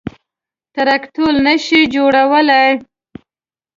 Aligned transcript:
_تراکتور 0.75 1.33
نه 1.45 1.55
شي 1.65 1.79
جوړولای. 1.93 2.69